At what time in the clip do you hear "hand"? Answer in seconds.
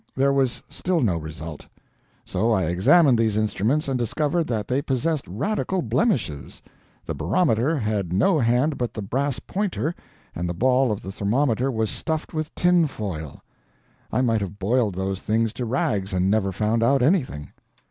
8.39-8.79